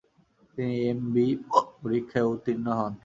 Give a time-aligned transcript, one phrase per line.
[0.57, 1.25] তিনি এমবি
[1.81, 2.93] পরীক্ষায় উত্তীর্ণ হন।